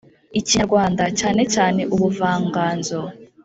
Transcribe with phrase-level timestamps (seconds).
[0.39, 2.99] ikinyarwanda cyane cyane ubuvanganzo